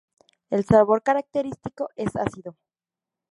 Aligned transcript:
El 0.49 0.65
sabor 0.65 1.03
característico 1.03 1.91
es 1.95 2.15
ácido. 2.15 2.57